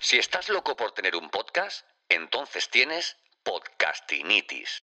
Si 0.00 0.16
estás 0.16 0.48
loco 0.48 0.76
por 0.76 0.92
tener 0.92 1.16
un 1.16 1.28
podcast, 1.28 1.84
entonces 2.08 2.70
tienes 2.70 3.16
podcastinitis. 3.42 4.78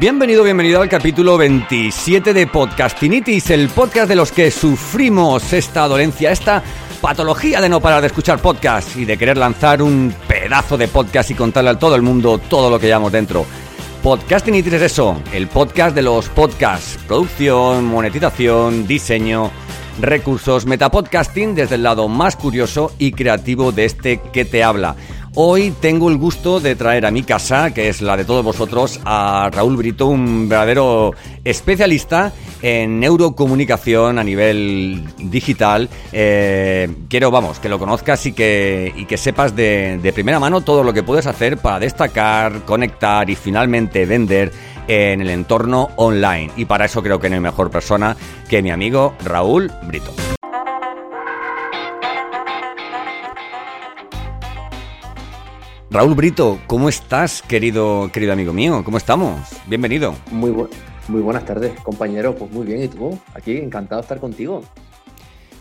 Bienvenido, 0.00 0.42
bienvenido 0.42 0.80
al 0.80 0.88
capítulo 0.88 1.36
27 1.36 2.32
de 2.32 2.46
Podcastinitis, 2.46 3.50
el 3.50 3.68
podcast 3.68 4.08
de 4.08 4.16
los 4.16 4.32
que 4.32 4.50
sufrimos 4.50 5.52
esta 5.52 5.86
dolencia, 5.86 6.32
esta 6.32 6.62
patología 7.02 7.60
de 7.60 7.68
no 7.68 7.82
parar 7.82 8.00
de 8.00 8.06
escuchar 8.06 8.40
podcasts 8.40 8.96
y 8.96 9.04
de 9.04 9.18
querer 9.18 9.36
lanzar 9.36 9.82
un 9.82 10.14
pedazo 10.26 10.78
de 10.78 10.88
podcast 10.88 11.30
y 11.30 11.34
contarle 11.34 11.70
a 11.70 11.78
todo 11.78 11.94
el 11.94 12.00
mundo 12.00 12.38
todo 12.38 12.70
lo 12.70 12.80
que 12.80 12.86
llevamos 12.86 13.12
dentro. 13.12 13.44
Podcastinitis 14.06 14.74
es 14.74 14.82
eso, 14.82 15.20
el 15.32 15.48
podcast 15.48 15.92
de 15.92 16.00
los 16.00 16.28
podcasts, 16.28 16.96
producción, 17.08 17.86
monetización, 17.86 18.86
diseño, 18.86 19.50
recursos, 20.00 20.64
metapodcasting 20.64 21.56
desde 21.56 21.74
el 21.74 21.82
lado 21.82 22.06
más 22.06 22.36
curioso 22.36 22.92
y 23.00 23.10
creativo 23.10 23.72
de 23.72 23.84
este 23.84 24.20
que 24.32 24.44
te 24.44 24.62
habla. 24.62 24.94
Hoy 25.38 25.74
tengo 25.82 26.08
el 26.08 26.16
gusto 26.16 26.60
de 26.60 26.76
traer 26.76 27.04
a 27.04 27.10
mi 27.10 27.22
casa, 27.22 27.74
que 27.74 27.90
es 27.90 28.00
la 28.00 28.16
de 28.16 28.24
todos 28.24 28.42
vosotros, 28.42 28.98
a 29.04 29.50
Raúl 29.52 29.76
Brito, 29.76 30.06
un 30.06 30.48
verdadero 30.48 31.12
especialista 31.44 32.32
en 32.62 32.98
neurocomunicación 33.00 34.18
a 34.18 34.24
nivel 34.24 35.04
digital. 35.18 35.90
Eh, 36.10 36.88
quiero, 37.10 37.30
vamos, 37.30 37.58
que 37.58 37.68
lo 37.68 37.78
conozcas 37.78 38.24
y 38.24 38.32
que, 38.32 38.94
y 38.96 39.04
que 39.04 39.18
sepas 39.18 39.54
de, 39.54 40.00
de 40.02 40.12
primera 40.14 40.40
mano 40.40 40.62
todo 40.62 40.82
lo 40.82 40.94
que 40.94 41.02
puedes 41.02 41.26
hacer 41.26 41.58
para 41.58 41.80
destacar, 41.80 42.64
conectar 42.64 43.28
y 43.28 43.34
finalmente 43.34 44.06
vender 44.06 44.50
en 44.88 45.20
el 45.20 45.28
entorno 45.28 45.90
online. 45.96 46.50
Y 46.56 46.64
para 46.64 46.86
eso 46.86 47.02
creo 47.02 47.20
que 47.20 47.28
no 47.28 47.34
hay 47.34 47.42
mejor 47.42 47.70
persona 47.70 48.16
que 48.48 48.62
mi 48.62 48.70
amigo 48.70 49.14
Raúl 49.22 49.70
Brito. 49.82 50.14
Raúl 55.96 56.14
Brito, 56.14 56.58
¿cómo 56.66 56.90
estás, 56.90 57.40
querido, 57.40 58.10
querido 58.12 58.34
amigo 58.34 58.52
mío? 58.52 58.82
¿Cómo 58.84 58.98
estamos? 58.98 59.40
Bienvenido. 59.66 60.14
Muy, 60.30 60.52
muy 61.08 61.22
buenas 61.22 61.46
tardes, 61.46 61.72
compañero. 61.80 62.34
Pues 62.34 62.52
muy 62.52 62.66
bien, 62.66 62.82
¿y 62.82 62.88
tú? 62.88 63.18
Aquí, 63.32 63.56
encantado 63.56 64.02
de 64.02 64.04
estar 64.04 64.20
contigo. 64.20 64.60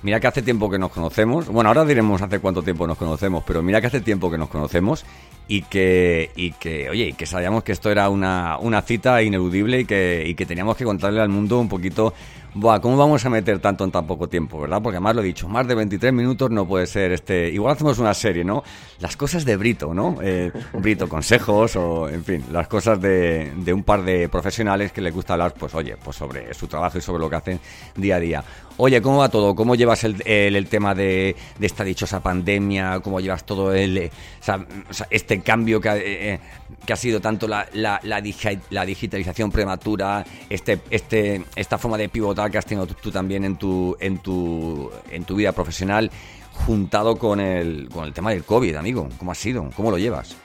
Mira 0.03 0.19
que 0.19 0.27
hace 0.27 0.41
tiempo 0.41 0.69
que 0.69 0.77
nos 0.77 0.91
conocemos. 0.91 1.47
Bueno, 1.47 1.69
ahora 1.69 1.85
diremos 1.85 2.21
hace 2.21 2.39
cuánto 2.39 2.63
tiempo 2.63 2.85
nos 2.85 2.97
conocemos, 2.97 3.45
pero 3.47 3.63
mira 3.63 3.79
que 3.79 3.87
hace 3.87 4.01
tiempo 4.01 4.29
que 4.29 4.37
nos 4.37 4.49
conocemos 4.49 5.05
y 5.47 5.61
que, 5.63 6.31
y 6.35 6.51
que 6.51 6.89
oye, 6.89 7.13
que 7.13 7.25
sabíamos 7.25 7.63
que 7.63 7.71
esto 7.71 7.91
era 7.91 8.09
una, 8.09 8.57
una 8.59 8.81
cita 8.81 9.21
ineludible 9.21 9.81
y 9.81 9.85
que, 9.85 10.23
y 10.25 10.35
que 10.35 10.45
teníamos 10.45 10.77
que 10.77 10.85
contarle 10.85 11.21
al 11.21 11.29
mundo 11.29 11.59
un 11.59 11.69
poquito 11.69 12.13
Buah, 12.57 12.79
¿cómo 12.79 12.95
vamos 12.95 13.25
a 13.25 13.29
meter 13.29 13.59
tanto 13.59 13.83
en 13.83 13.91
tan 13.91 14.07
poco 14.07 14.29
tiempo, 14.29 14.61
verdad? 14.61 14.81
Porque 14.81 14.95
además 14.95 15.13
lo 15.17 15.21
he 15.23 15.25
dicho, 15.25 15.49
más 15.49 15.67
de 15.67 15.75
23 15.75 16.13
minutos 16.13 16.49
no 16.49 16.65
puede 16.65 16.87
ser 16.87 17.11
este... 17.11 17.49
Igual 17.49 17.73
hacemos 17.73 17.99
una 17.99 18.13
serie, 18.13 18.45
¿no? 18.45 18.63
Las 19.01 19.17
cosas 19.17 19.43
de 19.43 19.57
Brito, 19.57 19.93
¿no? 19.93 20.19
Eh, 20.21 20.53
Brito, 20.71 21.09
consejos 21.09 21.75
o, 21.75 22.07
en 22.07 22.23
fin, 22.23 22.45
las 22.53 22.69
cosas 22.69 23.01
de, 23.01 23.51
de, 23.57 23.73
un 23.73 23.83
par 23.83 24.03
de 24.03 24.29
profesionales 24.29 24.93
que 24.93 25.01
les 25.01 25.13
gusta 25.13 25.33
hablar, 25.33 25.53
pues 25.53 25.75
oye, 25.75 25.97
pues 26.01 26.15
sobre 26.15 26.53
su 26.53 26.67
trabajo 26.67 26.97
y 26.97 27.01
sobre 27.01 27.19
lo 27.19 27.29
que 27.29 27.35
hacen 27.35 27.59
día 27.97 28.15
a 28.15 28.19
día. 28.21 28.43
Oye, 28.77 29.01
¿cómo 29.01 29.17
va 29.17 29.27
todo? 29.27 29.53
¿Cómo 29.53 29.75
llevas 29.75 30.05
el, 30.05 30.21
el, 30.25 30.67
tema 30.67 30.95
de, 30.95 31.35
de, 31.59 31.65
esta 31.65 31.83
dichosa 31.83 32.21
pandemia? 32.21 33.01
¿Cómo 33.01 33.19
llevas 33.19 33.45
todo 33.45 33.73
el... 33.73 34.11
O 34.39 34.43
sea, 34.43 35.07
este 35.35 35.43
cambio 35.43 35.81
que 35.81 35.89
ha, 35.89 35.97
eh, 35.97 36.39
que 36.85 36.93
ha 36.93 36.95
sido 36.95 37.19
tanto 37.19 37.47
la, 37.47 37.67
la, 37.73 37.99
la, 38.03 38.21
la 38.69 38.85
digitalización 38.85 39.51
prematura, 39.51 40.25
este, 40.49 40.79
este, 40.89 41.43
esta 41.55 41.77
forma 41.77 41.97
de 41.97 42.09
pivotar 42.09 42.49
que 42.49 42.57
has 42.57 42.65
tenido 42.65 42.87
tú, 42.87 43.11
también 43.11 43.43
en 43.43 43.57
tu, 43.57 43.95
en 43.99 44.19
tu, 44.19 44.89
en 45.09 45.25
tu 45.25 45.35
vida 45.35 45.51
profesional, 45.51 46.09
juntado 46.53 47.17
con 47.17 47.39
el, 47.39 47.89
con 47.89 48.05
el 48.05 48.13
tema 48.13 48.31
del 48.31 48.43
COVID, 48.43 48.75
amigo. 48.75 49.09
¿Cómo 49.17 49.31
ha 49.31 49.35
sido? 49.35 49.69
¿Cómo 49.75 49.91
lo 49.91 49.97
llevas? 49.97 50.35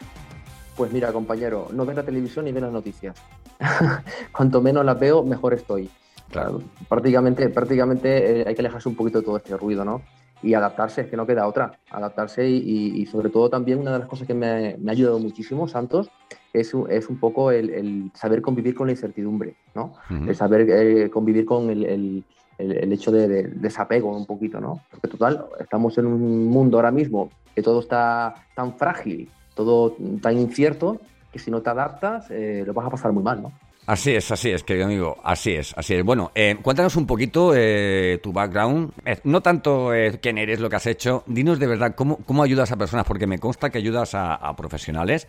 Pues 0.76 0.92
mira, 0.92 1.12
compañero, 1.12 1.68
no 1.72 1.84
ves 1.84 1.96
la 1.96 2.02
televisión 2.02 2.44
ni 2.46 2.52
ves 2.52 2.62
las 2.62 2.72
noticias. 2.72 3.16
Cuanto 4.32 4.60
menos 4.60 4.84
las 4.84 4.98
veo, 4.98 5.22
mejor 5.22 5.54
estoy. 5.54 5.88
Claro. 6.30 6.62
Prácticamente, 6.88 7.48
prácticamente 7.48 8.40
eh, 8.40 8.44
hay 8.46 8.54
que 8.54 8.62
alejarse 8.62 8.88
un 8.88 8.94
poquito 8.94 9.18
de 9.18 9.24
todo 9.24 9.36
este 9.36 9.56
ruido, 9.56 9.84
¿no? 9.84 10.02
Y 10.42 10.54
adaptarse, 10.54 11.02
es 11.02 11.06
que 11.08 11.16
no 11.16 11.26
queda 11.26 11.46
otra. 11.46 11.78
Adaptarse 11.90 12.48
y, 12.48 13.00
y 13.00 13.06
sobre 13.06 13.28
todo 13.28 13.50
también 13.50 13.78
una 13.78 13.92
de 13.92 13.98
las 13.98 14.08
cosas 14.08 14.26
que 14.26 14.34
me, 14.34 14.76
me 14.78 14.90
ha 14.90 14.92
ayudado 14.92 15.18
muchísimo, 15.18 15.68
Santos, 15.68 16.10
es, 16.52 16.72
es 16.88 17.08
un 17.08 17.18
poco 17.18 17.50
el, 17.50 17.70
el, 17.70 18.10
saber 18.14 18.40
convivir 18.40 18.74
con 18.74 18.86
la 18.86 18.92
incertidumbre, 18.92 19.56
¿no? 19.74 19.94
Uh 20.10 20.14
-huh. 20.14 20.28
El 20.28 20.34
saber 20.34 20.68
eh, 20.68 21.10
convivir 21.10 21.44
con 21.44 21.70
el, 21.70 21.84
el, 21.84 22.24
el 22.58 22.92
hecho 22.92 23.10
de, 23.12 23.28
de, 23.28 23.42
desapego 23.48 24.16
un 24.16 24.26
poquito, 24.26 24.60
¿no? 24.60 24.80
Porque 24.90 25.08
total, 25.08 25.44
estamos 25.58 25.96
en 25.98 26.06
un 26.06 26.48
mundo 26.48 26.78
ahora 26.78 26.90
mismo 26.90 27.30
que 27.54 27.62
todo 27.62 27.80
está 27.80 28.34
tan 28.54 28.74
frágil, 28.74 29.28
todo 29.54 29.96
tan 30.22 30.38
incierto, 30.38 31.00
que 31.32 31.38
si 31.38 31.50
no 31.50 31.60
te 31.60 31.70
adaptas, 31.70 32.30
eh, 32.30 32.64
lo 32.66 32.72
vas 32.72 32.86
a 32.86 32.90
pasar 32.90 33.12
muy 33.12 33.22
mal, 33.22 33.42
¿no? 33.42 33.52
Así 33.90 34.12
es, 34.12 34.30
así 34.30 34.50
es, 34.50 34.62
querido 34.62 34.86
amigo, 34.86 35.16
así 35.24 35.50
es, 35.50 35.74
así 35.76 35.94
es. 35.94 36.04
Bueno, 36.04 36.30
eh, 36.36 36.56
cuéntanos 36.62 36.94
un 36.94 37.08
poquito 37.08 37.52
eh, 37.56 38.20
tu 38.22 38.32
background, 38.32 38.92
eh, 39.04 39.18
no 39.24 39.40
tanto 39.40 39.90
quién 40.22 40.38
eres, 40.38 40.60
lo 40.60 40.70
que 40.70 40.76
has 40.76 40.86
hecho, 40.86 41.24
dinos 41.26 41.58
de 41.58 41.66
verdad 41.66 41.96
cómo, 41.96 42.18
cómo 42.18 42.44
ayudas 42.44 42.70
a 42.70 42.76
personas, 42.76 43.04
porque 43.04 43.26
me 43.26 43.40
consta 43.40 43.68
que 43.68 43.78
ayudas 43.78 44.14
a, 44.14 44.54
profesionales, 44.56 45.26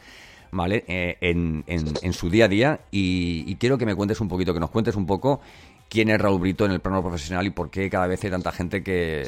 ¿vale? 0.52 0.84
En, 0.88 1.64
en, 1.66 2.14
su 2.14 2.30
día 2.30 2.46
a 2.46 2.48
día 2.48 2.82
y, 2.92 3.56
quiero 3.56 3.80
que 3.80 3.88
me 3.88 3.96
cuentes 3.96 4.22
un 4.22 4.28
poquito, 4.28 4.54
que 4.54 4.60
nos 4.60 4.70
cuentes 4.70 4.96
un 4.96 5.08
poco 5.08 5.42
quién 5.92 6.10
es 6.10 6.22
Raúl 6.22 6.40
Brito 6.40 6.64
en 6.64 6.72
el 6.72 6.80
plano 6.80 7.02
profesional 7.02 7.46
y 7.46 7.50
por 7.50 7.70
qué 7.70 7.90
cada 7.90 8.08
vez 8.08 8.24
hay 8.24 8.32
tanta 8.32 8.54
gente 8.54 8.82
que, 8.82 9.26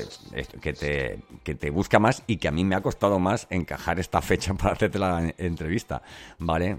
que, 0.61 0.71
te, 0.71 1.19
que 1.43 1.55
te 1.55 1.69
busca 1.69 1.99
más 1.99 2.23
y 2.25 2.37
que 2.37 2.47
a 2.47 2.51
mí 2.51 2.63
me 2.63 2.75
ha 2.75 2.81
costado 2.81 3.19
más 3.19 3.47
encajar 3.49 3.99
esta 3.99 4.21
fecha 4.21 4.53
para 4.59 4.73
hacerte 4.73 4.97
la 4.97 5.33
entrevista, 5.37 6.01
¿vale? 6.39 6.77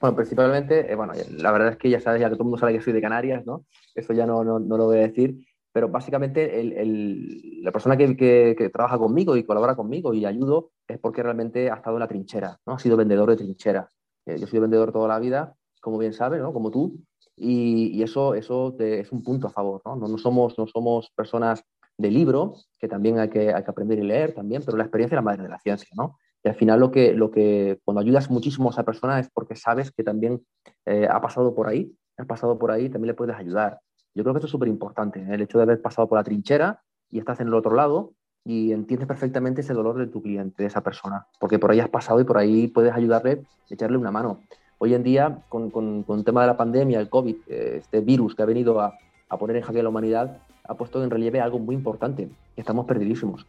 Bueno, 0.00 0.14
principalmente, 0.14 0.90
eh, 0.90 0.94
bueno, 0.94 1.12
la 1.30 1.50
verdad 1.50 1.70
es 1.70 1.76
que 1.76 1.90
ya 1.90 2.00
sabes, 2.00 2.20
ya 2.20 2.28
que 2.28 2.36
todo 2.36 2.44
el 2.44 2.50
mundo 2.50 2.58
sabe 2.58 2.74
que 2.74 2.80
soy 2.80 2.92
de 2.92 3.02
Canarias, 3.02 3.44
¿no? 3.44 3.66
Eso 3.96 4.12
ya 4.12 4.26
no, 4.26 4.44
no, 4.44 4.60
no 4.60 4.76
lo 4.76 4.84
voy 4.84 4.98
a 4.98 5.08
decir, 5.08 5.44
pero 5.72 5.88
básicamente 5.88 6.60
el, 6.60 6.72
el, 6.72 7.64
la 7.64 7.72
persona 7.72 7.96
que, 7.96 8.14
que, 8.16 8.70
trabaja 8.70 8.96
conmigo 8.96 9.36
y 9.36 9.42
colabora 9.42 9.74
conmigo 9.74 10.14
y 10.14 10.24
ayudo 10.24 10.70
es 10.86 11.00
porque 11.00 11.24
realmente 11.24 11.68
ha 11.68 11.74
estado 11.74 11.96
en 11.96 12.00
la 12.00 12.08
trinchera, 12.08 12.60
¿no? 12.64 12.74
Ha 12.74 12.78
sido 12.78 12.96
vendedor 12.96 13.28
de 13.30 13.36
trinchera. 13.36 13.90
Eh, 14.24 14.38
yo 14.38 14.46
sido 14.46 14.62
vendedor 14.62 14.92
toda 14.92 15.08
la 15.08 15.18
vida, 15.18 15.56
como 15.80 15.98
bien 15.98 16.12
sabes, 16.12 16.40
¿no? 16.40 16.52
Como 16.52 16.70
tú, 16.70 16.96
y, 17.36 17.88
y 17.88 18.02
eso, 18.02 18.34
eso 18.34 18.74
te, 18.76 19.00
es 19.00 19.12
un 19.12 19.22
punto 19.22 19.46
a 19.46 19.50
favor, 19.50 19.82
¿no? 19.84 19.96
¿no? 19.96 20.08
No, 20.08 20.18
somos, 20.18 20.56
no 20.58 20.66
somos 20.66 21.10
personas 21.10 21.62
de 21.98 22.10
libro, 22.10 22.54
que 22.78 22.88
también 22.88 23.18
hay 23.18 23.28
que, 23.28 23.52
hay 23.52 23.62
que 23.62 23.70
aprender 23.70 23.98
y 23.98 24.02
leer 24.02 24.34
también, 24.34 24.62
pero 24.64 24.76
la 24.76 24.84
experiencia 24.84 25.14
es 25.14 25.18
la 25.18 25.22
madre 25.22 25.42
de 25.44 25.48
la 25.48 25.58
ciencia, 25.58 25.88
¿no? 25.94 26.18
Y 26.42 26.48
al 26.48 26.54
final 26.54 26.80
lo 26.80 26.90
que, 26.90 27.12
lo 27.12 27.30
que 27.30 27.80
cuando 27.84 28.00
ayudas 28.00 28.30
muchísimo 28.30 28.68
a 28.68 28.72
esa 28.72 28.84
persona 28.84 29.18
es 29.18 29.30
porque 29.30 29.56
sabes 29.56 29.90
que 29.90 30.04
también 30.04 30.44
eh, 30.84 31.08
ha 31.10 31.20
pasado 31.20 31.54
por 31.54 31.68
ahí, 31.68 31.92
ha 32.18 32.24
pasado 32.24 32.58
por 32.58 32.70
ahí, 32.70 32.88
también 32.88 33.08
le 33.08 33.14
puedes 33.14 33.36
ayudar. 33.36 33.80
Yo 34.14 34.22
creo 34.22 34.34
que 34.34 34.38
esto 34.38 34.46
es 34.46 34.52
súper 34.52 34.68
importante, 34.68 35.20
¿eh? 35.20 35.26
el 35.30 35.42
hecho 35.42 35.58
de 35.58 35.64
haber 35.64 35.82
pasado 35.82 36.08
por 36.08 36.18
la 36.18 36.24
trinchera 36.24 36.82
y 37.10 37.18
estás 37.18 37.40
en 37.40 37.48
el 37.48 37.54
otro 37.54 37.74
lado 37.74 38.12
y 38.44 38.72
entiendes 38.72 39.08
perfectamente 39.08 39.62
ese 39.62 39.74
dolor 39.74 39.98
de 39.98 40.06
tu 40.06 40.22
cliente, 40.22 40.62
de 40.62 40.68
esa 40.68 40.82
persona, 40.82 41.26
porque 41.40 41.58
por 41.58 41.72
ahí 41.72 41.80
has 41.80 41.88
pasado 41.88 42.20
y 42.20 42.24
por 42.24 42.38
ahí 42.38 42.68
puedes 42.68 42.92
ayudarle, 42.92 43.42
echarle 43.68 43.98
una 43.98 44.12
mano. 44.12 44.40
Hoy 44.78 44.94
en 44.94 45.02
día, 45.02 45.38
con, 45.48 45.70
con, 45.70 46.02
con 46.02 46.18
el 46.18 46.24
tema 46.24 46.42
de 46.42 46.48
la 46.48 46.56
pandemia, 46.56 47.00
el 47.00 47.08
COVID, 47.08 47.36
eh, 47.48 47.76
este 47.80 48.00
virus 48.00 48.34
que 48.34 48.42
ha 48.42 48.46
venido 48.46 48.80
a, 48.80 48.98
a 49.28 49.38
poner 49.38 49.56
en 49.56 49.62
jaque 49.62 49.80
a 49.80 49.82
la 49.82 49.88
humanidad, 49.88 50.38
ha 50.64 50.74
puesto 50.74 51.02
en 51.02 51.10
relieve 51.10 51.40
algo 51.40 51.58
muy 51.58 51.74
importante, 51.74 52.28
estamos 52.56 52.86
perdidísimos. 52.86 53.46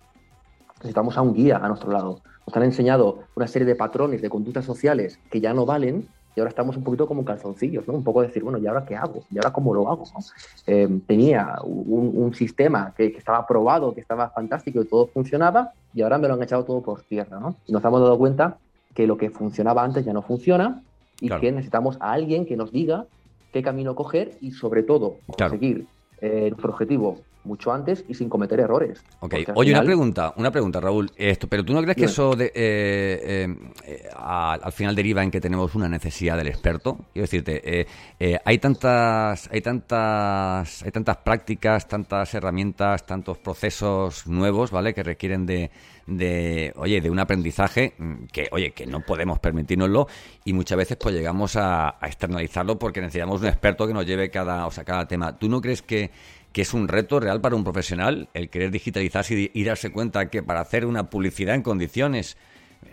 Necesitamos 0.78 1.18
a 1.18 1.22
un 1.22 1.34
guía 1.34 1.58
a 1.58 1.68
nuestro 1.68 1.92
lado. 1.92 2.22
Nos 2.46 2.56
han 2.56 2.64
enseñado 2.64 3.24
una 3.36 3.48
serie 3.48 3.66
de 3.66 3.76
patrones, 3.76 4.22
de 4.22 4.30
conductas 4.30 4.64
sociales 4.64 5.20
que 5.30 5.42
ya 5.42 5.54
no 5.54 5.66
valen 5.66 6.08
y 6.36 6.40
ahora 6.40 6.50
estamos 6.50 6.78
un 6.78 6.84
poquito 6.84 7.08
como 7.08 7.26
calzoncillos, 7.26 7.88
¿no? 7.88 7.96
Un 7.96 8.04
poco 8.04 8.22
decir, 8.22 8.44
bueno, 8.44 8.60
¿y 8.60 8.68
ahora 8.68 8.86
qué 8.86 8.96
hago? 8.96 9.24
¿Y 9.32 9.38
ahora 9.38 9.52
cómo 9.52 9.74
lo 9.74 9.90
hago? 9.90 10.04
¿no? 10.14 10.24
Eh, 10.68 11.02
tenía 11.08 11.56
un, 11.64 12.12
un 12.14 12.34
sistema 12.36 12.94
que, 12.96 13.12
que, 13.12 13.18
estaba 13.18 13.46
probado, 13.48 13.94
que 13.96 14.02
estaba 14.02 14.30
fantástico 14.30 14.80
y 14.82 14.86
todo 14.86 15.08
funcionaba 15.08 15.74
y 15.96 16.04
ahora 16.04 16.20
me 16.20 16.28
lo 16.28 16.36
han 16.36 16.44
echado 16.44 16.64
todo 16.64 16.82
por 16.82 17.02
tierra, 17.02 17.40
¿no? 17.40 17.56
Y 17.66 17.74
nos 17.74 17.84
hemos 17.84 18.02
dado 18.02 18.18
cuenta 18.20 18.60
que 18.94 19.08
lo 19.08 19.18
que 19.18 19.32
funcionaba 19.32 19.84
antes 19.84 20.06
ya 20.06 20.14
no 20.14 20.22
funciona 20.22 20.84
y 21.22 21.28
claro. 21.28 21.42
que 21.42 21.52
necesitamos 21.52 21.98
a 22.00 22.12
alguien 22.12 22.46
que 22.46 22.56
nos 22.56 22.72
diga 22.72 23.06
qué 23.52 23.62
camino 23.62 23.96
coger 23.96 24.38
y 24.42 24.52
sobre 24.52 24.84
todo 24.84 25.18
conseguir 25.26 25.86
claro. 25.86 26.36
eh, 26.36 26.50
nuestro 26.50 26.72
objetivo 26.72 27.20
mucho 27.48 27.72
antes 27.72 28.06
y 28.08 28.14
sin 28.14 28.30
cometer 28.30 28.60
errores. 28.60 29.04
Ok, 29.22 29.36
oye, 29.56 29.72
una 29.72 29.84
pregunta, 29.84 30.34
una 30.38 30.52
pregunta, 30.52 30.80
Raúl. 30.80 31.10
Esto, 31.16 31.48
pero 31.48 31.64
tú 31.64 31.74
no 31.74 31.82
crees 31.82 31.98
que 31.98 32.06
eso 32.06 32.36
de, 32.36 32.52
eh, 32.54 33.48
eh, 33.86 34.10
al 34.16 34.72
final 34.72 34.96
deriva 34.96 35.24
en 35.24 35.32
que 35.32 35.42
tenemos 35.42 35.74
una 35.76 35.88
necesidad 35.88 36.38
del 36.38 36.48
experto? 36.48 36.98
Quiero 37.14 37.24
decirte, 37.24 37.88
eh, 38.20 38.38
hay 38.44 38.58
tantas, 38.60 39.50
hay 39.52 39.62
tantas, 39.62 40.84
hay 40.84 40.92
tantas 40.92 41.18
prácticas, 41.18 41.88
tantas 41.88 42.34
herramientas, 42.34 43.06
tantos 43.06 43.38
procesos 43.38 44.28
nuevos, 44.28 44.72
¿vale? 44.72 44.94
Que 44.94 45.04
requieren 45.04 45.46
de, 45.46 45.72
de, 46.06 46.74
oye, 46.76 47.02
de 47.02 47.10
un 47.10 47.20
aprendizaje 47.20 47.94
que, 48.32 48.48
oye, 48.52 48.72
que 48.72 48.86
no 48.86 49.02
podemos 49.02 49.40
permitirnoslo 49.40 50.08
y 50.46 50.54
muchas 50.54 50.78
veces 50.78 50.98
pues 50.98 51.16
llegamos 51.16 51.56
a, 51.56 51.90
a 52.00 52.08
externalizarlo 52.08 52.78
porque 52.78 53.02
necesitamos 53.02 53.42
un 53.42 53.48
experto 53.48 53.88
que 53.88 53.94
nos 53.94 54.06
lleve 54.06 54.30
cada, 54.30 54.66
o 54.66 54.72
sea, 54.72 54.84
cada 54.84 55.08
tema. 55.08 55.38
¿Tú 55.38 55.50
no 55.50 55.62
crees 55.62 55.82
que 55.82 56.12
que 56.58 56.64
es 56.64 56.74
un 56.74 56.88
reto 56.88 57.20
real 57.20 57.40
para 57.40 57.56
un 57.56 57.64
profesional 57.64 58.30
el 58.34 58.50
querer 58.50 58.72
digitalizarse 58.72 59.52
y, 59.54 59.64
darse 59.64 59.92
cuenta 59.92 60.32
que 60.32 60.42
para 60.42 60.60
hacer 60.60 60.88
una 60.88 61.08
publicidad 61.08 61.54
en 61.54 61.62
condiciones 61.62 62.36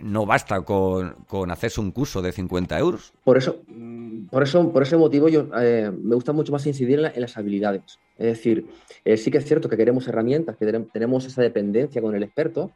no 0.03 0.27
basta 0.27 0.61
con, 0.61 1.15
hacerse 1.51 1.81
un 1.81 1.91
curso 1.91 2.21
de 2.21 2.33
50 2.33 2.79
euros. 2.79 3.15
Por 3.25 3.39
eso, 3.39 3.63
mm, 3.69 4.27
por 4.27 4.43
eso, 4.43 4.71
por 4.71 4.83
ese 4.83 4.99
motivo, 4.99 5.31
yo 5.31 5.49
eh, 5.59 5.91
me 5.91 6.15
gusta 6.15 6.35
mucho 6.35 6.53
más 6.53 6.67
incidir 6.67 7.11
en, 7.15 7.23
las 7.23 7.39
habilidades. 7.39 7.99
Es 8.19 8.27
decir, 8.27 8.67
eh, 9.03 9.17
sí 9.17 9.31
que 9.31 9.39
es 9.39 9.47
cierto 9.47 9.71
que 9.71 9.79
queremos 9.79 10.07
herramientas, 10.09 10.59
que 10.59 10.67
tenemos 10.93 11.25
esa 11.25 11.41
dependencia 11.41 12.03
con 12.03 12.15
el 12.15 12.23
experto, 12.23 12.71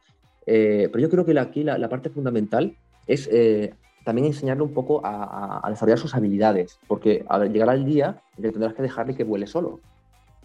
eh, 0.47 0.89
pero 0.91 1.03
yo 1.03 1.09
creo 1.11 1.23
que 1.23 1.39
aquí 1.39 1.63
la, 1.63 1.87
parte 1.87 2.09
fundamental 2.09 2.75
es 3.05 3.29
también 4.03 4.25
enseñarle 4.25 4.63
un 4.63 4.73
poco 4.73 5.01
a, 5.03 5.67
desarrollar 5.69 5.99
sus 5.99 6.15
habilidades, 6.15 6.79
porque 6.87 7.23
al 7.29 7.53
llegar 7.53 7.69
al 7.69 7.85
día 7.85 8.23
tendrás 8.41 8.73
que 8.73 8.81
dejarle 8.81 9.13
que 9.13 9.23
vuele 9.23 9.45
solo 9.45 9.81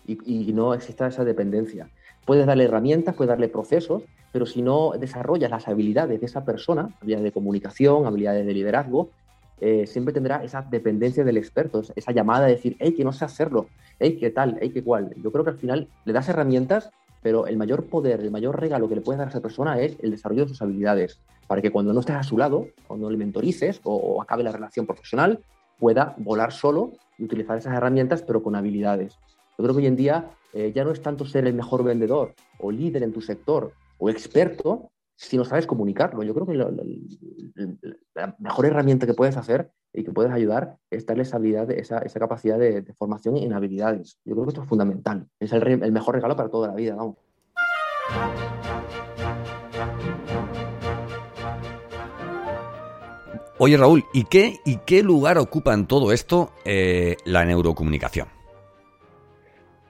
y, 0.06 0.52
no 0.52 0.74
exista 0.74 1.06
esa 1.06 1.24
dependencia. 1.24 1.88
Puedes 2.24 2.46
darle 2.46 2.64
herramientas, 2.64 3.14
puedes 3.14 3.28
darle 3.28 3.48
procesos, 3.48 4.02
pero 4.32 4.46
si 4.46 4.62
no 4.62 4.92
desarrollas 4.98 5.50
las 5.50 5.68
habilidades 5.68 6.20
de 6.20 6.26
esa 6.26 6.44
persona, 6.44 6.90
habilidades 7.00 7.24
de 7.24 7.32
comunicación, 7.32 8.06
habilidades 8.06 8.46
de 8.46 8.54
liderazgo, 8.54 9.10
eh, 9.60 9.86
siempre 9.86 10.12
tendrá 10.12 10.42
esa 10.42 10.62
dependencia 10.62 11.24
del 11.24 11.36
experto, 11.36 11.82
esa 11.94 12.12
llamada 12.12 12.46
de 12.46 12.52
decir, 12.54 12.76
hey, 12.80 12.94
que 12.94 13.04
no 13.04 13.12
sé 13.12 13.24
hacerlo, 13.24 13.68
hey, 13.98 14.16
qué 14.18 14.30
tal, 14.30 14.58
hey, 14.60 14.70
qué 14.70 14.82
cual. 14.82 15.14
Yo 15.22 15.30
creo 15.30 15.44
que 15.44 15.50
al 15.50 15.58
final 15.58 15.88
le 16.04 16.12
das 16.12 16.28
herramientas, 16.28 16.90
pero 17.22 17.46
el 17.46 17.56
mayor 17.56 17.84
poder, 17.86 18.20
el 18.20 18.30
mayor 18.30 18.60
regalo 18.60 18.88
que 18.88 18.96
le 18.96 19.00
puedes 19.00 19.18
dar 19.18 19.28
a 19.28 19.30
esa 19.30 19.40
persona 19.40 19.80
es 19.80 19.96
el 20.00 20.10
desarrollo 20.10 20.42
de 20.42 20.48
sus 20.48 20.62
habilidades, 20.62 21.20
para 21.46 21.62
que 21.62 21.70
cuando 21.70 21.92
no 21.92 22.00
estés 22.00 22.16
a 22.16 22.22
su 22.22 22.36
lado, 22.36 22.68
cuando 22.86 23.10
le 23.10 23.16
mentorices 23.16 23.80
o 23.84 24.20
acabe 24.20 24.42
la 24.42 24.52
relación 24.52 24.86
profesional, 24.86 25.40
pueda 25.78 26.14
volar 26.18 26.52
solo 26.52 26.92
y 27.18 27.24
utilizar 27.24 27.56
esas 27.58 27.74
herramientas, 27.74 28.22
pero 28.22 28.42
con 28.42 28.56
habilidades. 28.56 29.18
Yo 29.56 29.62
creo 29.64 29.74
que 29.74 29.82
hoy 29.82 29.86
en 29.86 29.96
día 29.96 30.30
eh, 30.52 30.72
ya 30.74 30.84
no 30.84 30.90
es 30.90 31.00
tanto 31.00 31.24
ser 31.24 31.46
el 31.46 31.54
mejor 31.54 31.84
vendedor 31.84 32.34
o 32.58 32.72
líder 32.72 33.04
en 33.04 33.12
tu 33.12 33.20
sector 33.20 33.72
o 33.98 34.10
experto, 34.10 34.90
si 35.16 35.36
no 35.36 35.44
sabes 35.44 35.66
comunicarlo. 35.66 36.24
Yo 36.24 36.34
creo 36.34 36.46
que 36.46 36.54
la, 38.14 38.36
mejor 38.38 38.66
herramienta 38.66 39.06
que 39.06 39.14
puedes 39.14 39.36
hacer 39.36 39.70
y 39.92 40.02
que 40.02 40.10
puedes 40.10 40.32
ayudar 40.32 40.76
es 40.90 41.06
darle 41.06 41.22
esa, 41.22 41.36
habilidad, 41.36 41.70
esa, 41.70 42.00
capacidad 42.18 42.58
de, 42.58 42.82
formación 42.98 43.36
en 43.36 43.52
habilidades. 43.52 44.18
Yo 44.24 44.34
creo 44.34 44.44
que 44.44 44.50
esto 44.50 44.62
es 44.62 44.68
fundamental. 44.68 45.28
Es 45.38 45.52
el, 45.52 45.92
mejor 45.92 46.16
regalo 46.16 46.34
para 46.34 46.48
toda 46.48 46.68
la 46.68 46.74
vida. 46.74 46.96
Vamos. 46.96 47.16
Oye 53.58 53.76
Raúl, 53.76 54.04
¿y 54.12 54.24
qué, 54.24 54.56
¿y 54.64 54.78
qué 54.78 55.04
lugar 55.04 55.38
ocupa 55.38 55.74
en 55.74 55.86
todo 55.86 56.10
esto 56.10 56.50
eh, 56.64 57.16
la 57.24 57.44
neurocomunicación? 57.44 58.33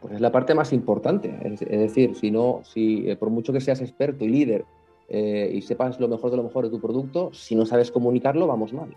Pues 0.04 0.16
es 0.16 0.20
la 0.20 0.30
parte 0.30 0.54
más 0.54 0.74
importante. 0.74 1.34
Es, 1.42 1.60
decir, 1.60 2.14
si 2.14 2.30
no, 2.30 2.60
si 2.62 3.08
eh, 3.08 3.16
por 3.16 3.30
mucho 3.30 3.54
que 3.54 3.60
seas 3.62 3.80
experto 3.80 4.26
y 4.26 4.28
líder 4.28 4.66
eh, 5.08 5.50
y 5.54 5.62
sepas 5.62 5.98
lo 5.98 6.08
mejor 6.08 6.30
de 6.30 6.36
lo 6.36 6.42
mejor 6.42 6.64
de 6.64 6.70
tu 6.70 6.78
producto, 6.78 7.30
si 7.32 7.54
no 7.54 7.64
sabes 7.64 7.90
comunicarlo, 7.90 8.46
vamos 8.46 8.74
mal. 8.74 8.90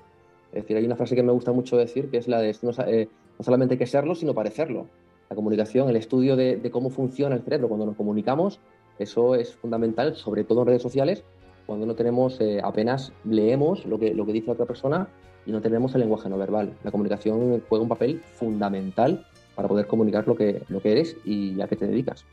Es 0.51 0.63
decir, 0.63 0.75
hay 0.75 0.83
una 0.83 0.97
frase 0.97 1.15
que 1.15 1.23
me 1.23 1.31
gusta 1.31 1.53
mucho 1.53 1.77
decir 1.77 2.09
que 2.09 2.17
es 2.17 2.27
la 2.27 2.41
de 2.41 2.49
eh, 2.49 3.07
no 3.39 3.45
solamente 3.45 3.77
que 3.77 3.85
serlo, 3.85 4.15
sino 4.15 4.33
parecerlo. 4.33 4.87
La 5.29 5.37
comunicación, 5.37 5.87
el 5.87 5.95
estudio 5.95 6.35
de, 6.35 6.59
cómo 6.73 6.89
funciona 6.89 7.37
el 7.37 7.41
cerebro 7.41 7.69
cuando 7.69 7.85
nos 7.85 7.95
comunicamos, 7.95 8.59
eso 8.99 9.35
es 9.35 9.55
fundamental, 9.55 10.13
sobre 10.17 10.43
todo 10.43 10.63
en 10.63 10.67
redes 10.67 10.81
sociales, 10.81 11.23
cuando 11.65 11.85
no 11.85 11.95
tenemos, 11.95 12.37
apenas 12.63 13.13
leemos 13.23 13.85
lo 13.85 13.97
que, 13.97 14.13
lo 14.13 14.25
que 14.25 14.33
dice 14.33 14.51
otra 14.51 14.65
persona 14.65 15.07
y 15.45 15.53
no 15.53 15.61
tenemos 15.61 15.95
el 15.95 16.01
lenguaje 16.01 16.27
no 16.27 16.37
verbal. 16.37 16.73
La 16.83 16.91
comunicación 16.91 17.63
juega 17.69 17.83
un 17.83 17.89
papel 17.89 18.21
fundamental 18.33 19.25
para 19.57 19.67
poder 19.67 19.87
comunicar 19.87 20.27
lo 20.27 20.35
que, 20.35 20.61
lo 20.69 20.79
que 20.79 20.91
eres 20.91 21.17
y 21.25 21.59
a 21.59 21.67
qué 21.67 21.75
te 21.75 21.87
dedicas. 21.87 22.23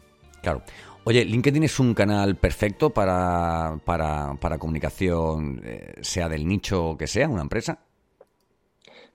Claro. 0.43 0.61
Oye, 1.05 1.25
LinkedIn 1.25 1.63
es 1.63 1.81
un 1.81 1.95
canal 1.95 2.37
perfecto 2.37 2.91
para, 2.91 3.81
para, 3.87 4.59
comunicación, 4.59 5.63
eh, 5.65 5.95
sea 6.03 6.29
del 6.29 6.47
nicho 6.47 6.97
que 6.99 7.07
sea, 7.07 7.27
una 7.31 7.41
empresa. 7.41 7.79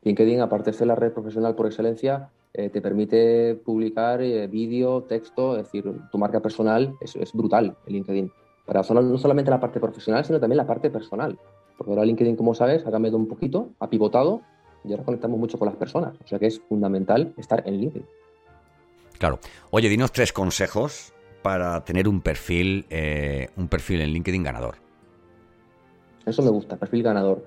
LinkedIn, 0.02 0.42
aparte 0.42 0.72
de 0.72 0.78
ser 0.78 0.88
la 0.88 0.96
red 0.96 1.14
profesional 1.14 1.54
por 1.54 1.68
excelencia, 1.68 2.32
eh, 2.52 2.70
te 2.70 2.82
permite 2.82 3.54
publicar 3.64 4.24
eh, 4.24 4.48
vídeo, 4.48 5.04
texto, 5.04 5.56
es 5.56 5.66
decir, 5.66 5.86
tu 6.12 6.18
marca 6.18 6.40
personal 6.40 6.96
es, 7.02 7.16
es 7.16 7.32
brutal 7.32 7.78
en 7.86 7.94
LinkedIn. 7.94 8.32
Para 8.66 8.82
no 8.82 9.18
solamente 9.20 9.52
la 9.52 9.60
parte 9.60 9.80
profesional, 9.80 10.26
sino 10.26 10.40
también 10.40 10.58
la 10.58 10.66
parte 10.66 10.90
personal. 10.90 11.38
Porque 11.78 11.92
ahora 11.92 12.06
LinkedIn, 12.06 12.36
como 12.36 12.56
sabes, 12.56 12.88
ha 12.88 12.92
cambiado 12.92 13.18
un 13.18 13.28
poquito, 13.28 13.70
ha 13.80 13.88
pivotado 13.88 14.42
y 14.84 14.92
ahora 14.92 15.04
conectamos 15.04 15.40
mucho 15.40 15.58
con 15.58 15.68
las 15.68 15.76
personas. 15.76 16.16
O 16.24 16.28
sea 16.28 16.40
que 16.40 16.48
es 16.48 16.60
fundamental 16.60 17.34
estar 17.38 17.64
en 17.66 17.78
LinkedIn. 17.78 18.06
Claro. 19.18 19.40
Oye, 19.72 19.90
dinos 19.90 20.12
tres 20.12 20.32
consejos 20.32 21.14
para 21.42 21.84
tener 21.84 22.08
un 22.08 22.22
perfil, 22.22 22.86
eh, 22.90 23.50
un 23.58 23.68
perfil 23.68 24.02
en 24.02 24.10
LinkedIn 24.10 24.44
ganador. 24.44 24.76
Eso 26.26 26.42
me 26.42 26.50
gusta, 26.50 26.78
perfil 26.78 27.04
ganador. 27.04 27.46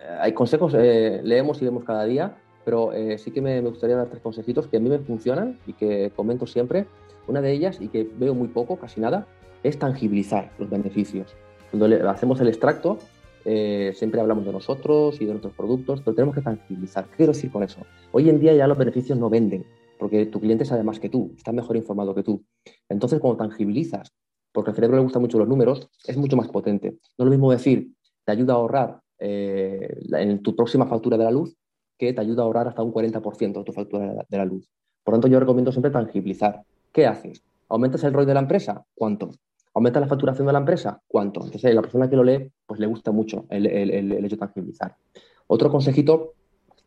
Eh, 0.00 0.16
hay 0.20 0.32
consejos, 0.32 0.74
eh, 0.76 1.20
leemos 1.22 1.60
y 1.62 1.64
vemos 1.64 1.84
cada 1.84 2.04
día, 2.04 2.36
pero 2.64 2.90
sí 3.18 3.30
que 3.30 3.40
me, 3.40 3.60
gustaría 3.60 3.94
dar 3.94 4.08
tres 4.08 4.20
consejitos 4.20 4.66
que 4.66 4.78
a 4.78 4.80
mí 4.80 4.88
me 4.88 4.98
funcionan 4.98 5.60
y 5.68 5.74
que 5.74 6.10
comento 6.16 6.48
siempre. 6.48 6.86
Una 7.28 7.40
de 7.40 7.52
ellas, 7.52 7.80
y 7.80 7.86
que 7.88 8.08
veo 8.18 8.34
muy 8.34 8.48
poco, 8.48 8.76
casi 8.76 9.00
nada, 9.00 9.26
es 9.62 9.78
tangibilizar 9.78 10.50
los 10.58 10.68
beneficios. 10.68 11.32
Cuando 11.70 12.10
hacemos 12.10 12.40
el 12.40 12.48
extracto, 12.48 12.98
eh, 13.48 13.92
siempre 13.94 14.20
hablamos 14.20 14.44
de 14.44 14.52
nosotros 14.52 15.20
y 15.20 15.24
de 15.24 15.30
nuestros 15.30 15.54
productos, 15.54 16.00
pero 16.02 16.16
tenemos 16.16 16.34
que 16.34 16.42
tangibilizar. 16.42 17.06
¿Qué 17.10 17.18
quiero 17.18 17.32
decir 17.32 17.50
con 17.52 17.62
eso? 17.62 17.80
Hoy 18.10 18.28
en 18.28 18.40
día 18.40 18.52
ya 18.54 18.66
los 18.66 18.76
beneficios 18.76 19.16
no 19.16 19.30
venden, 19.30 19.64
porque 20.00 20.26
tu 20.26 20.40
cliente 20.40 20.64
sabe 20.64 20.82
más 20.82 20.98
que 20.98 21.08
tú, 21.08 21.32
está 21.36 21.52
mejor 21.52 21.76
informado 21.76 22.12
que 22.12 22.24
tú. 22.24 22.44
Entonces, 22.88 23.20
cuando 23.20 23.38
tangibilizas, 23.38 24.12
porque 24.50 24.70
al 24.70 24.74
cerebro 24.74 24.96
le 24.96 25.04
gustan 25.04 25.22
mucho 25.22 25.38
los 25.38 25.46
números, 25.46 25.88
es 26.06 26.16
mucho 26.16 26.36
más 26.36 26.48
potente. 26.48 26.98
No 27.16 27.24
es 27.24 27.26
lo 27.26 27.30
mismo 27.30 27.52
decir, 27.52 27.92
te 28.24 28.32
ayuda 28.32 28.54
a 28.54 28.56
ahorrar 28.56 29.00
eh, 29.20 29.96
en 30.12 30.42
tu 30.42 30.56
próxima 30.56 30.86
factura 30.86 31.16
de 31.16 31.24
la 31.24 31.30
luz, 31.30 31.56
que 31.96 32.12
te 32.12 32.20
ayuda 32.20 32.42
a 32.42 32.46
ahorrar 32.46 32.66
hasta 32.66 32.82
un 32.82 32.92
40% 32.92 33.58
de 33.58 33.64
tu 33.64 33.72
factura 33.72 34.26
de 34.28 34.36
la 34.36 34.44
luz. 34.44 34.68
Por 35.04 35.14
lo 35.14 35.20
tanto, 35.20 35.28
yo 35.28 35.38
recomiendo 35.38 35.70
siempre 35.70 35.92
tangibilizar. 35.92 36.64
¿Qué 36.92 37.06
haces? 37.06 37.44
¿Aumentas 37.68 38.02
el 38.02 38.12
ROI 38.12 38.26
de 38.26 38.34
la 38.34 38.40
empresa? 38.40 38.84
¿Cuánto? 38.92 39.30
¿Aumenta 39.76 40.00
la 40.00 40.06
facturación 40.06 40.46
de 40.46 40.54
la 40.54 40.60
empresa? 40.60 41.02
¿Cuánto? 41.06 41.44
Entonces, 41.44 41.74
la 41.74 41.82
persona 41.82 42.08
que 42.08 42.16
lo 42.16 42.24
lee, 42.24 42.50
pues 42.64 42.80
le 42.80 42.86
gusta 42.86 43.12
mucho 43.12 43.44
el, 43.50 43.66
hecho 43.66 44.36
de 44.36 44.36
tangibilizar. 44.38 44.96
Otro 45.48 45.70
consejito 45.70 46.32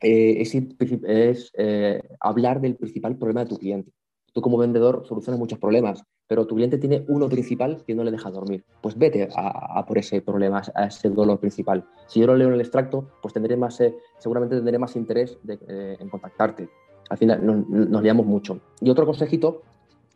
eh, 0.02 0.42
es, 0.42 1.52
eh, 1.56 2.02
hablar 2.20 2.60
del 2.60 2.78
principal 2.78 3.16
problema 3.16 3.44
de 3.44 3.50
tu 3.52 3.60
cliente. 3.60 3.92
Tú 4.34 4.42
como 4.42 4.58
vendedor 4.58 5.06
solucionas 5.08 5.38
muchos 5.38 5.60
problemas, 5.60 6.04
pero 6.26 6.48
tu 6.48 6.56
cliente 6.56 6.80
tiene 6.80 7.06
uno 7.10 7.30
principal 7.30 7.84
que 7.86 7.94
no 7.94 8.04
le 8.04 8.10
deja 8.10 8.32
dormir. 8.32 8.66
Pues 8.82 8.98
vete 8.98 9.30
a, 9.36 9.86
por 9.86 10.00
ese 10.00 10.24
problema, 10.24 10.64
a 10.74 10.86
ese 10.86 11.12
dolor 11.12 11.40
principal. 11.40 11.86
Si 12.08 12.20
yo 12.20 12.26
lo 12.26 12.36
leo 12.36 12.48
en 12.48 12.56
el 12.56 12.62
extracto, 12.62 13.12
pues 13.22 13.36
tendré 13.36 13.56
más, 13.56 13.80
eh, 13.82 13.96
seguramente 14.18 14.56
tendré 14.56 14.80
más 14.80 14.96
interés 14.96 15.38
en 15.48 16.10
contactarte. 16.10 16.68
Al 17.12 17.20
final 17.20 17.46
nos, 17.46 17.70
nos 17.70 18.02
liamos 18.02 18.26
mucho. 18.26 18.60
Y 18.82 18.90
otro 18.90 19.06
consejito, 19.06 19.62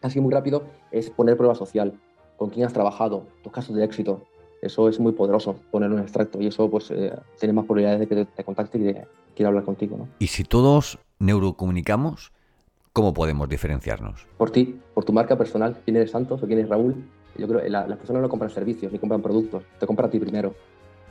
así 0.02 0.20
muy 0.20 0.34
rápido, 0.34 0.64
es 0.92 1.12
poner 1.12 1.38
prueba 1.38 1.54
social 1.54 2.00
con 2.38 2.50
quién 2.50 2.66
has 2.66 2.74
trabajado, 2.74 3.26
tus 3.44 3.52
casos 3.52 3.76
de 3.76 3.84
éxito. 3.84 4.22
Eso 4.62 4.88
es 4.88 5.00
muy 5.00 5.12
poderoso, 5.12 5.58
poner 5.72 5.92
un 5.92 6.00
extracto 6.00 6.42
y 6.42 6.48
eso 6.48 6.70
pues 6.70 6.90
eh, 6.92 7.14
tiene 7.38 7.54
más 7.54 7.66
probabilidades 7.66 8.00
de 8.00 8.08
que 8.08 8.26
te, 8.26 8.44
contacte 8.46 8.78
y 8.78 8.82
de 8.82 9.06
quiera 9.36 9.50
hablar 9.50 9.66
contigo. 9.66 9.98
¿no? 9.98 10.08
Y 10.20 10.28
si 10.28 10.46
todos 10.46 11.00
neurocomunicamos, 11.20 12.32
¿cómo 12.94 13.14
podemos 13.14 13.50
diferenciarnos? 13.50 14.26
Por 14.38 14.52
ti, 14.52 14.80
por 14.94 15.04
tu 15.04 15.12
marca 15.12 15.38
personal, 15.38 15.78
quién 15.84 15.98
eres 15.98 16.12
Santos 16.12 16.42
o 16.42 16.48
quién 16.48 16.60
es 16.60 16.70
Raúl. 16.70 16.96
Yo 17.38 17.48
creo 17.48 17.62
que 17.62 17.70
las 17.70 17.98
personas 17.98 18.22
no 18.22 18.30
compran 18.30 18.52
servicios 18.52 18.92
ni 18.92 19.00
compran 19.00 19.22
productos, 19.22 19.64
te 19.80 19.86
compra 19.86 20.08
a 20.08 20.10
ti 20.10 20.20
primero. 20.20 20.54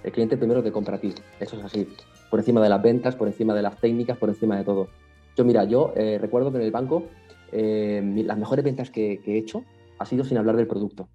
El 0.03 0.13
cliente 0.13 0.37
primero 0.37 0.63
te 0.63 0.73
compra 0.73 0.97
a 0.97 0.99
ti, 0.99 1.13
eso 1.39 1.57
es 1.59 1.65
así. 1.65 1.87
Por 2.31 2.41
encima 2.41 2.63
de 2.63 2.69
las 2.69 2.81
ventas, 2.81 3.17
por 3.17 3.29
encima 3.29 3.55
de 3.55 3.63
las 3.63 3.77
técnicas, 3.77 4.17
por 4.17 4.31
encima 4.31 4.57
de 4.57 4.65
todo. 4.65 4.89
Yo, 5.37 5.45
mira, 5.45 5.65
yo 5.65 5.93
eh, 5.95 6.19
recuerdo 6.19 6.51
que 6.51 6.59
en 6.59 6.65
el 6.65 6.71
banco 6.71 7.05
eh, 7.53 8.03
las 8.25 8.39
mejores 8.39 8.65
ventas 8.65 8.91
que 8.91 9.21
he 9.27 9.37
hecho 9.37 9.65
ha 10.03 10.07
sido 10.07 10.25
sin 10.25 10.37
hablar 10.37 10.57
del 10.57 10.67
producto. 10.67 11.09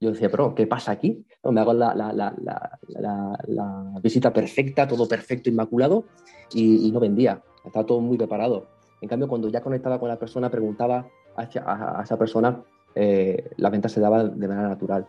Yo 0.00 0.10
decía, 0.10 0.30
pero 0.30 0.54
¿qué 0.54 0.66
pasa 0.66 0.92
aquí? 0.92 1.24
me 1.44 1.60
hago 1.60 1.72
la, 1.72 2.78
visita 4.02 4.32
perfecta, 4.32 4.88
todo 4.88 5.06
perfecto, 5.06 5.50
inmaculado, 5.50 6.04
y, 6.52 6.90
no 6.90 7.00
vendía. 7.00 7.42
Estaba 7.64 7.86
todo 7.86 8.00
muy 8.00 8.16
preparado. 8.16 8.66
En 9.00 9.08
cambio, 9.08 9.28
cuando 9.28 9.48
ya 9.48 9.60
conectaba 9.60 10.00
con 10.00 10.08
la 10.08 10.18
persona, 10.18 10.50
preguntaba 10.50 11.06
a, 11.36 12.02
esa 12.02 12.18
persona 12.18 12.62
eh, 12.94 13.50
la 13.56 13.70
venta 13.70 13.88
se 13.88 14.00
daba 14.00 14.24
de 14.24 14.48
manera 14.48 14.68
natural. 14.68 15.06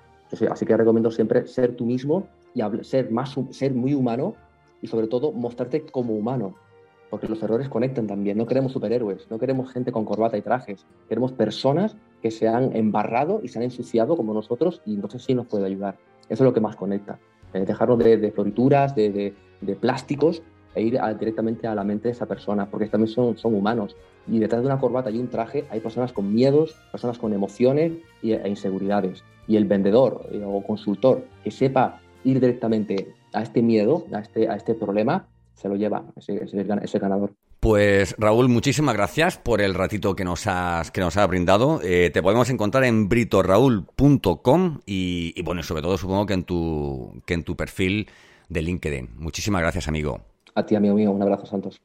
Así 0.50 0.66
que 0.66 0.78
recomiendo 0.78 1.12
siempre 1.12 1.48
ser 1.48 1.76
tú 1.76 1.86
mismo 1.86 2.28
y 2.54 2.62
ser, 2.84 3.12
más, 3.12 3.36
ser 3.52 3.74
muy 3.74 3.94
humano 3.94 4.36
y 4.82 4.88
sobre 4.88 5.08
todo 5.08 5.32
mostrarte 5.32 5.86
como 5.86 6.16
humano, 6.16 6.56
porque 7.16 7.30
los 7.30 7.42
errores 7.42 7.70
conectan 7.70 8.08
también. 8.08 8.38
No 8.38 8.46
queremos 8.46 8.74
superhéroes, 8.74 9.32
no 9.32 9.40
queremos 9.40 9.72
gente 9.72 9.94
con 9.94 10.04
corbata 10.04 10.36
y 10.38 10.42
trajes, 10.42 10.86
queremos 11.08 11.32
personas 11.32 11.96
que 12.22 12.30
se 12.30 12.46
han 12.46 12.76
embarrado 12.76 13.40
y 13.42 13.48
se 13.48 13.58
han 13.58 13.64
ensuciado 13.64 14.18
como 14.18 14.34
nosotros 14.34 14.82
y 14.86 14.96
entonces 14.96 15.24
sí 15.24 15.34
nos 15.34 15.48
puede 15.48 15.66
ayudar. 15.66 15.96
Eso 16.28 16.44
es 16.44 16.46
lo 16.46 16.54
que 16.54 16.60
más 16.60 16.76
conecta. 16.76 17.18
Eh, 17.54 17.64
dejarnos 17.66 18.00
de, 18.00 18.34
florituras, 18.36 18.96
de, 18.96 19.34
plásticos 19.80 20.44
e 20.74 20.82
ir 20.82 21.00
directamente 21.18 21.68
a 21.68 21.74
la 21.74 21.86
mente 21.86 22.10
de 22.10 22.12
esa 22.12 22.26
persona, 22.26 22.70
porque 22.70 22.88
también 22.88 23.08
son, 23.08 23.38
humanos. 23.46 23.96
Y 24.28 24.40
detrás 24.40 24.60
de 24.60 24.68
una 24.68 24.78
corbata 24.78 25.10
y 25.10 25.18
un 25.18 25.30
traje 25.30 25.64
hay 25.70 25.80
personas 25.80 26.12
con 26.12 26.34
miedos, 26.34 26.76
personas 26.92 27.18
con 27.18 27.32
emociones 27.32 27.94
e 28.24 28.46
inseguridades. 28.46 29.24
Y 29.48 29.56
el 29.56 29.64
vendedor 29.64 30.28
eh, 30.34 30.44
o 30.46 30.62
consultor 30.64 31.24
que 31.46 31.52
sepa 31.52 32.02
ir 32.26 32.42
directamente 32.42 33.14
a 33.32 33.42
este 33.42 33.62
miedo, 33.62 34.06
a 34.12 34.20
este, 34.20 34.50
a 34.50 34.58
este 34.58 34.74
problema, 34.74 35.30
se 35.56 35.70
lo 35.70 35.76
lleva 35.76 36.04
ese, 36.16 36.44
ese, 36.44 37.00
ganador. 37.00 37.34
Pues 37.60 38.16
Raúl, 38.18 38.50
muchísimas 38.50 38.96
gracias 38.96 39.38
por 39.38 39.62
el 39.62 39.74
ratito 39.74 40.16
que 40.16 40.24
nos 40.24 40.46
has, 40.48 40.92
que 40.92 41.02
nos 41.02 41.18
has 41.18 41.28
brindado. 41.28 41.80
Eh, 41.84 42.12
te 42.14 42.22
podemos 42.22 42.50
encontrar 42.50 42.84
en 42.84 43.10
britoraúl.com 43.10 44.80
y, 44.86 45.34
y, 45.36 45.42
bueno, 45.42 45.64
sobre 45.64 45.82
todo 45.82 45.98
supongo 45.98 46.26
que 46.26 46.34
en 46.34 46.44
tu, 46.44 47.22
que 47.26 47.34
en 47.34 47.44
tu 47.44 47.56
perfil 47.56 48.08
de 48.50 48.62
LinkedIn. 48.62 49.10
Muchísimas 49.18 49.62
gracias, 49.62 49.88
amigo. 49.88 50.20
A 50.54 50.66
ti, 50.66 50.76
amigo 50.76 50.96
mío, 50.96 51.12
un 51.12 51.22
abrazo, 51.22 51.46
Santos. 51.46 51.82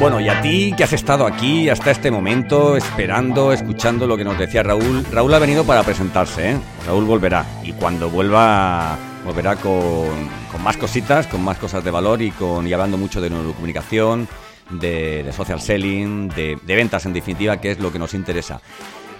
Bueno, 0.00 0.20
y 0.20 0.28
a 0.28 0.40
ti 0.40 0.74
que 0.76 0.84
has 0.84 0.92
estado 0.92 1.26
aquí 1.26 1.68
hasta 1.68 1.90
este 1.90 2.10
momento, 2.10 2.76
esperando, 2.76 3.52
escuchando 3.52 4.06
lo 4.06 4.16
que 4.16 4.24
nos 4.24 4.38
decía 4.38 4.62
Raúl. 4.62 5.04
Raúl 5.12 5.32
ha 5.34 5.38
venido 5.38 5.64
para 5.64 5.82
presentarse, 5.82 6.52
¿eh? 6.52 6.56
Raúl 6.86 7.04
volverá. 7.04 7.46
Y 7.62 7.72
cuando 7.72 8.10
vuelva, 8.10 8.98
volverá 9.24 9.56
con, 9.56 10.28
más 10.62 10.76
cositas, 10.76 11.26
con 11.26 11.42
más 11.42 11.58
cosas 11.58 11.82
de 11.82 11.90
valor 11.90 12.22
y, 12.22 12.30
con, 12.30 12.66
y 12.66 12.72
hablando 12.72 12.96
mucho 12.96 13.20
de 13.20 13.30
neurocomunicación, 13.30 14.28
de, 14.70 15.22
de 15.22 15.32
social 15.32 15.60
selling, 15.60 16.28
de, 16.28 16.58
de 16.62 16.74
ventas 16.74 17.06
en 17.06 17.12
definitiva, 17.12 17.60
que 17.60 17.72
es 17.72 17.78
lo 17.78 17.92
que 17.92 17.98
nos 17.98 18.14
interesa. 18.14 18.60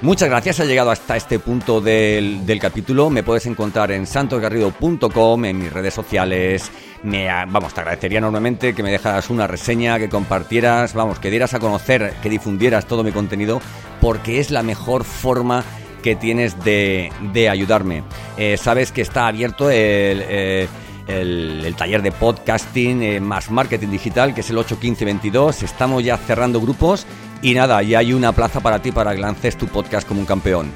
Muchas 0.05 0.29
gracias, 0.29 0.61
ha 0.61 0.67
llegado 0.67 0.91
hasta 0.91 1.17
este 1.17 1.39
punto 1.39 1.81
del, 1.81 2.59
capítulo. 2.61 3.09
Me 3.09 3.23
puedes 3.23 3.47
encontrar 3.47 3.91
en 3.91 4.07
santosgarrido.com, 4.07 5.45
en 5.47 5.59
mis 5.59 5.73
redes 5.73 5.95
sociales. 5.95 6.71
Me, 7.03 7.27
vamos, 7.27 7.73
te 7.73 7.81
agradecería 7.81 8.19
enormemente 8.19 8.75
que 8.75 8.83
me 8.83 8.91
dejaras 8.91 9.31
una 9.31 9.47
reseña, 9.47 9.99
que 9.99 10.11
compartieras, 10.11 10.93
vamos, 10.93 11.19
que 11.21 11.31
dieras 11.31 11.55
a 11.55 11.59
conocer, 11.59 12.17
que 12.23 12.29
difundieras 12.29 12.87
todo 12.87 13.03
mi 13.03 13.13
contenido, 13.13 13.63
porque 14.03 14.41
es 14.41 14.51
la 14.51 14.63
mejor 14.63 15.05
forma 15.05 15.65
que 16.05 16.17
tienes 16.17 16.63
de, 16.63 17.49
ayudarme. 17.51 18.05
Eh, 18.37 18.59
sabes 18.59 18.93
que 18.93 19.01
está 19.01 19.27
abierto 19.27 19.71
el... 19.71 20.69
el, 21.09 21.75
taller 21.79 22.03
de 22.03 22.13
podcasting 22.13 23.03
eh, 23.03 23.21
más 23.21 23.51
marketing 23.51 23.89
digital, 23.89 24.35
que 24.35 24.43
es 24.43 24.51
el 24.51 24.59
81522. 24.59 25.63
Estamos 25.63 26.05
ya 26.05 26.19
cerrando 26.19 26.61
grupos 26.61 27.07
y 27.41 27.55
nada, 27.55 27.83
ya 27.83 28.01
hay 28.01 28.13
una 28.13 28.33
plaza 28.33 28.61
para 28.61 28.81
ti 28.81 28.93
para 28.93 29.15
que 29.15 29.21
lances 29.21 29.57
tu 29.57 29.67
podcast 29.67 30.07
como 30.07 30.21
un 30.21 30.27
campeón. 30.27 30.71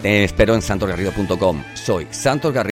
Te 0.00 0.24
espero 0.24 0.54
en 0.54 0.62
santosgarrido.com. 0.62 1.62
Soy 1.74 2.08
Santos 2.10 2.52
Garrido. 2.52 2.71